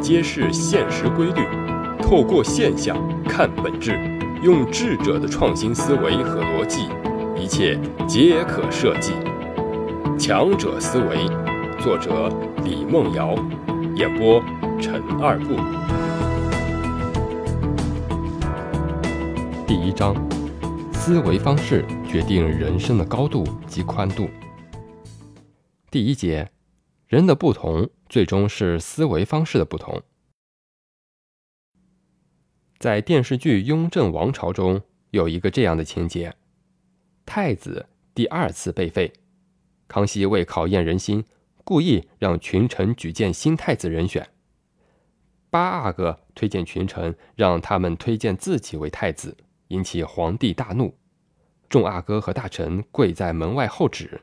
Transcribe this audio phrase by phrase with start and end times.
[0.00, 1.42] 揭示现实规律，
[2.00, 3.98] 透过现象看本质，
[4.40, 6.88] 用智者的创新思维和逻辑，
[7.36, 7.76] 一切
[8.06, 9.14] 皆可设计。
[10.16, 11.26] 强者思维，
[11.80, 12.30] 作者
[12.62, 13.34] 李梦瑶，
[13.96, 14.40] 演播
[14.80, 15.56] 陈二步。
[19.66, 20.14] 第一章：
[20.92, 24.28] 思维方式决定人生的高度及宽度。
[25.90, 26.50] 第一节：
[27.06, 27.90] 人的不同。
[28.08, 30.00] 最终是思维方式的不同。
[32.78, 36.36] 在电视剧《雍正王朝》中，有一个这样的情节：
[37.24, 39.12] 太子第二次被废，
[39.88, 41.24] 康熙为考验人心，
[41.64, 44.28] 故意让群臣举荐新太子人选。
[45.50, 49.36] 八阿哥推荐群臣，让他们推荐自己为太子，
[49.68, 50.96] 引起皇帝大怒。
[51.68, 54.20] 众阿哥和大臣跪在门外候旨。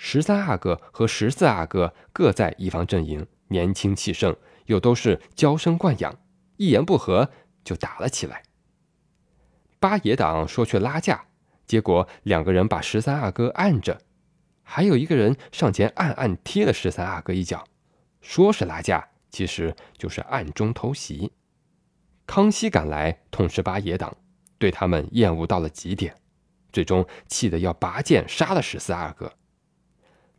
[0.00, 6.16] 十三阿哥和十四阿哥各在一方阵营，年轻气盛，又都是娇生惯养，
[6.56, 7.30] 一言不合
[7.64, 8.44] 就打了起来。
[9.80, 11.26] 八爷党说去拉架，
[11.66, 14.00] 结果两个人把十三阿哥按着，
[14.62, 17.64] 还有一个人上前暗暗踢了十三阿哥一脚，
[18.20, 21.32] 说是拉架，其实就是暗中偷袭。
[22.24, 24.16] 康熙赶来痛斥八爷党，
[24.58, 26.14] 对他们厌恶到了极点，
[26.72, 29.32] 最终气得要拔剑杀了十四阿哥。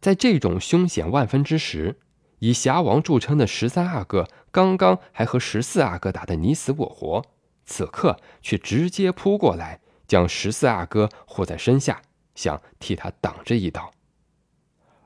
[0.02, 2.00] 在这种凶险万分之时，
[2.39, 7.25] 以侠王著称的十三阿哥刚刚还和十四阿哥打得你死我活，
[7.66, 12.02] 此刻却直接扑过来，将十四阿哥护在身下，
[12.33, 13.92] 想替他挡这一刀。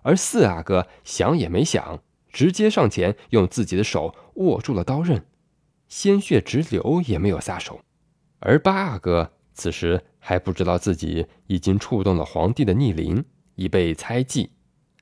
[0.04, 5.26] 而四阿哥想也没想，直接上前用自己的手握住了刀刃，
[5.88, 7.82] 鲜血直流也没有撒手。
[8.40, 14.52] 而八阿哥此时还不知道自己已经触动了皇帝的逆鳞，已被猜忌。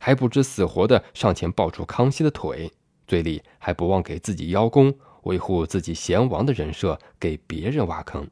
[0.03, 2.71] 还不知死活的上前抱住康熙的腿，
[3.05, 8.27] 嘴里还不忘给自己邀功，维护自己贤王的人设，给别人挖坑。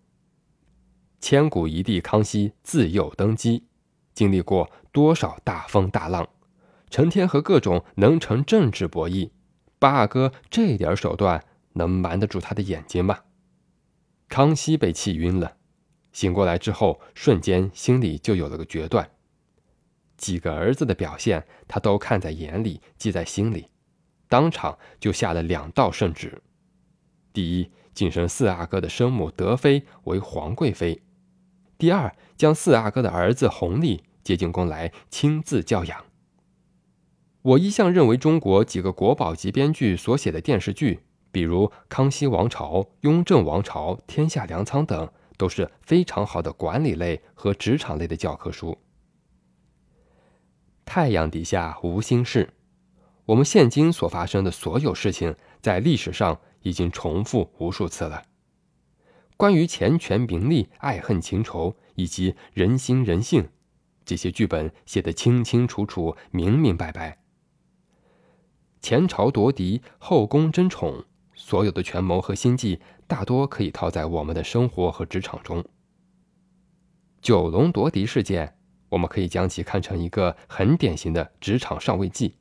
[1.22, 3.68] 千古一帝康熙自幼登基，
[4.16, 6.28] 经历过多少大风大浪，
[6.90, 9.30] 成天和各种能臣政治博弈。
[9.78, 13.19] 八阿哥这点手段能瞒得住他的眼睛吗？
[14.28, 15.57] 康熙被气晕了，
[16.12, 19.12] 醒过来之后，瞬间心里就有了个决断。
[20.19, 23.68] 几个儿子的表现，他都看在眼里，记在心里，
[24.28, 26.44] 当场就下了两道圣旨：
[27.34, 31.02] 第一，晋升四阿哥的生母德妃为皇贵妃；
[31.78, 36.06] 第二，将四阿哥的儿子弘历接进宫来，亲自教养。
[37.41, 41.00] 我一向认为，中国几个国宝级编剧所写的电视剧，
[41.31, 48.78] 比如《康熙王朝》《雍正王朝》《天下粮仓》等，都是非常好的管理类和职场类的教科书。
[50.89, 52.50] 太阳底下无心事，
[53.25, 58.23] 我们现今所发生的所有事情，在历史上已经重复无数次了。
[59.38, 63.50] 关于钱权名利、爱恨情仇以及人心人性，
[64.03, 67.19] 这些剧本写得清清楚楚、明明白白。
[68.81, 75.63] 前朝夺嫡，后宫争宠，所有的权谋和心计，大多可以套在我们的生活和职场中。
[77.21, 78.56] 九龙夺嫡事件。
[78.89, 82.35] 我们可以将其看成一个很典型的职场上位记。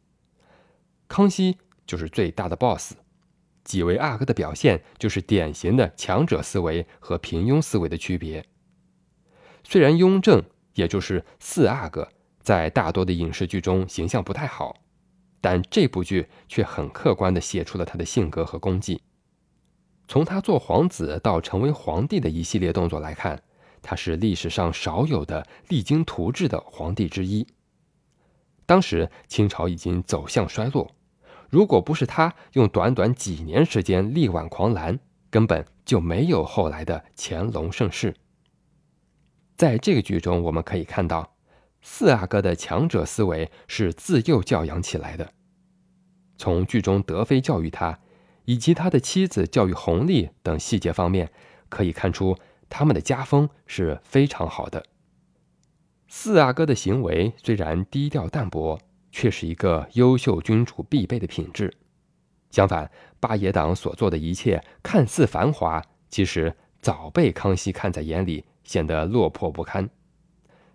[1.06, 2.94] 康熙就是最大的 boss，
[3.64, 8.44] 几位阿哥的表现就是典型的强者思维和平庸思维的区别。
[9.64, 10.42] 虽然雍正，
[10.74, 12.08] 也就是四阿哥，
[12.40, 14.76] 在大多的影视剧中形象不太好，
[15.40, 19.02] 但这部剧却很客观地写出了他的性格和功绩。
[20.06, 23.42] 从他做皇子到成为皇帝的一系列动作来看。
[23.82, 27.46] 他是历史上少有的励精图治的皇帝之一。
[28.66, 30.94] 当时清朝已经走向衰落，
[31.48, 34.98] 如果不是他用短短几年时间力挽狂澜，
[35.30, 38.14] 根本就没有后来的乾隆盛世。
[39.56, 41.34] 在这个剧中，我们可以看到
[41.80, 45.32] 四阿哥的强者思维是自幼教养起来的。
[46.36, 47.98] 从剧中德妃教育他，
[48.44, 51.32] 以及他的妻子教育弘历等细节方面，
[51.68, 52.36] 可以看出。
[52.68, 54.84] 他们的家风是非常好的。
[56.06, 58.80] 四阿哥的行为虽然低调淡泊，
[59.10, 61.74] 却是一个优秀君主必备的品质。
[62.50, 69.90] 相反，八爷党所做的一切看似繁华，其实早被康熙看在眼里，显得落魄不堪。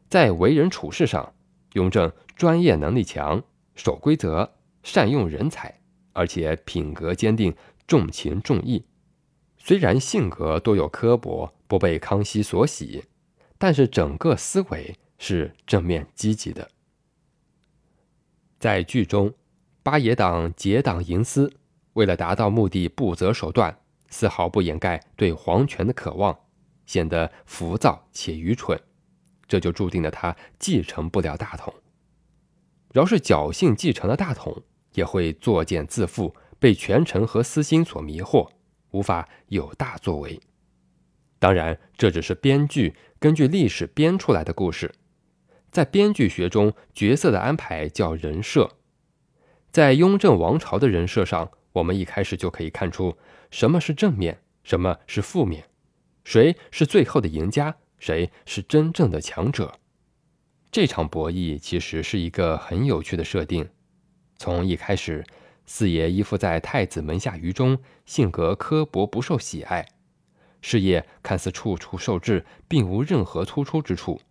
[0.07, 1.33] 在为人处事上，
[1.73, 3.43] 雍正专业能力强，
[3.73, 4.51] 守规则，
[4.83, 5.79] 善用人才，
[6.13, 7.55] 而且品格坚定，
[7.87, 8.85] 重情重义。
[9.57, 11.53] 虽然性格多有刻薄。
[11.73, 13.03] 不被康熙所喜，
[13.57, 16.69] 但是整个思维是正面积极的。
[18.59, 19.33] 在剧中，
[19.81, 21.51] 八爷党结党营私，
[21.93, 23.75] 为了达到目的不择手段，
[24.11, 26.41] 丝毫不掩盖对皇权的渴望，
[26.85, 28.79] 显得浮躁且愚蠢，
[29.47, 31.73] 这就注定了他继承不了大统。
[32.91, 34.61] 饶是侥幸继承了大统，
[34.93, 38.51] 也会作茧自缚，被权臣和私心所迷惑，
[38.91, 40.39] 无法有大作为。
[41.43, 44.93] 当然，这只是编剧根据历史编出来的故事。
[45.71, 48.77] 在编剧学中，角色的安排叫人设。
[49.69, 53.17] 在雍正王朝的人设上，我们一开始就可以看出
[53.51, 55.65] 什么是正面，什么是负面，
[56.23, 59.77] 谁是最后的赢家，谁是真正的强者。
[60.71, 63.67] 这场博弈其实是一个很有趣的设定。
[64.37, 65.25] 从一开始，
[65.65, 69.85] 四爷依附在太子门下于中，性格刻薄，不受喜爱。
[70.63, 74.21] 事业看似处处受制，并无任何突出之处。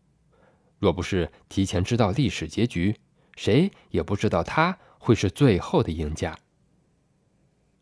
[0.79, 2.97] 若不是提前知道历史结局，
[3.37, 6.37] 谁也不知道他会是最后的赢家。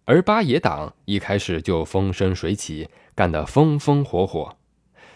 [0.04, 4.56] 而八爷党一开始就风生水起，干得风风火火，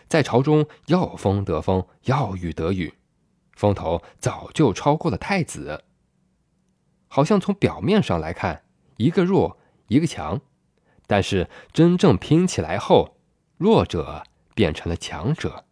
[0.06, 2.94] 在朝中要风得风，要雨得雨，
[3.56, 5.82] 风头早就超过了太子。
[7.08, 8.62] 好像从表面上来看，
[8.98, 9.58] 一个弱，
[9.88, 10.40] 一个强，
[11.08, 13.10] 但是真正拼起来后。
[13.64, 14.24] 弱者
[14.54, 15.64] 变成了强者，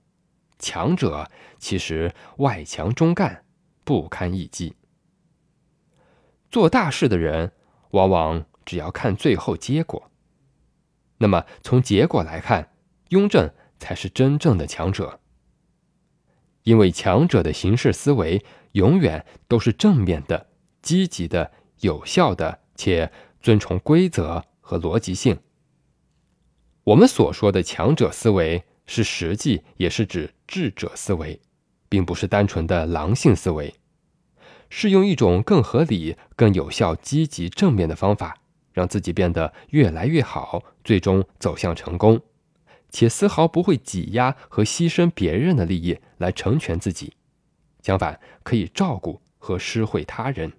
[0.59, 3.45] 强者其实外强中干，
[3.85, 4.75] 不堪一击。
[6.51, 7.53] 做大事的人
[7.91, 10.11] 往往只要看最后结果。
[11.19, 12.73] 那么从结果来看，
[13.11, 15.21] 雍正才是真正的强者，
[16.63, 18.43] 因为强者的行事思维
[18.73, 20.47] 永远都是正面的、
[20.81, 23.13] 积极的、有效的，且
[23.43, 25.39] 遵从规则和逻辑性。
[26.85, 31.41] 我们所说的强者思维，是实际也是指智者思维，
[31.89, 33.73] 并不是单纯的狼性思维，
[34.69, 38.37] 是用一种更合理、更有效、积极正面的方法，
[38.73, 42.21] 让自己变得越来越好，最终走向成功，
[42.91, 47.13] 且丝毫不会挤压和牺牲别人的利益来成全自己，
[47.81, 50.53] 相反，可以照顾和施惠他人。